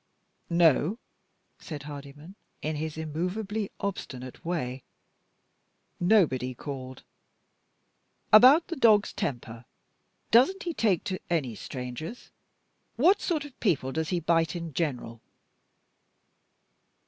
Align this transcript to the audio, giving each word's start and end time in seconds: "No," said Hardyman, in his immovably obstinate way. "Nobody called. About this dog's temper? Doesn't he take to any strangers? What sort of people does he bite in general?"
"No," 0.49 0.97
said 1.59 1.83
Hardyman, 1.83 2.33
in 2.63 2.75
his 2.77 2.97
immovably 2.97 3.69
obstinate 3.79 4.43
way. 4.43 4.81
"Nobody 5.99 6.55
called. 6.55 7.03
About 8.33 8.67
this 8.69 8.79
dog's 8.79 9.13
temper? 9.13 9.63
Doesn't 10.31 10.63
he 10.63 10.73
take 10.73 11.03
to 11.03 11.19
any 11.29 11.53
strangers? 11.53 12.31
What 12.95 13.21
sort 13.21 13.45
of 13.45 13.59
people 13.59 13.91
does 13.91 14.09
he 14.09 14.19
bite 14.19 14.55
in 14.55 14.73
general?" 14.73 15.21